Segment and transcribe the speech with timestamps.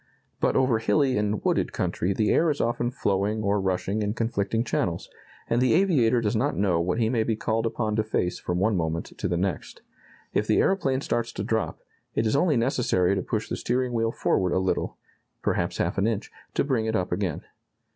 [0.39, 4.63] But over hilly and wooded country the air is often flowing or rushing in conflicting
[4.63, 5.07] channels,
[5.47, 8.57] and the aviator does not know what he may be called upon to face from
[8.57, 9.83] one moment to the next.
[10.33, 11.81] If the aeroplane starts to drop,
[12.15, 14.97] it is only necessary to push the steering wheel forward a little
[15.43, 17.41] perhaps half an inch to bring it up again.